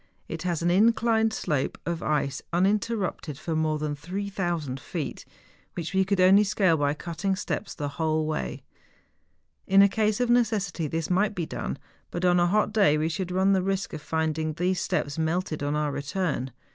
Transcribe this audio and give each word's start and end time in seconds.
It 0.27 0.41
has 0.41 0.63
an 0.63 0.71
inclined 0.71 1.31
slope 1.31 1.77
of 1.85 2.01
ice 2.01 2.41
uninterrupted 2.51 3.37
for 3.37 3.55
more 3.55 3.77
than 3.77 3.95
3000 3.95 4.79
feet, 4.79 5.25
which 5.75 5.93
we 5.93 6.03
could 6.05 6.19
only 6.19 6.43
scale 6.43 6.75
by 6.75 6.95
cutting 6.95 7.35
steps 7.35 7.75
the 7.75 7.87
whole 7.87 8.25
way. 8.25 8.63
In 9.67 9.83
a 9.83 9.87
case 9.87 10.19
of 10.19 10.27
necessity 10.31 10.87
this 10.87 11.11
might 11.11 11.35
be 11.35 11.45
done; 11.45 11.77
but 12.09 12.25
on 12.25 12.39
a 12.39 12.47
hot 12.47 12.73
day 12.73 12.97
we 12.97 13.09
should 13.09 13.29
run 13.29 13.53
the 13.53 13.61
risk 13.61 13.93
of 13.93 14.01
finding 14.01 14.53
these 14.53 14.81
steps 14.81 15.19
melted 15.19 15.61
on 15.61 15.75
our 15.75 15.91
return. 15.91 16.49